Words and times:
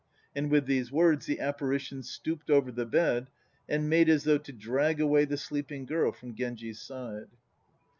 And 0.35 0.49
with 0.49 0.65
these 0.65 0.91
words 0.91 1.27
the 1.27 1.35
appari 1.37 1.79
tion 1.79 2.01
stooped 2.01 2.49
over 2.49 2.71
the 2.71 2.87
bed, 2.87 3.27
and 3.69 3.87
made 3.87 4.09
as 4.09 4.23
though 4.23 4.39
to 4.39 4.51
drag 4.51 4.99
away 4.99 5.25
the 5.25 5.37
sleeping 5.37 5.85
girl 5.85 6.11
from 6.11 6.33
Genji's 6.33 6.79
side." 6.79 7.27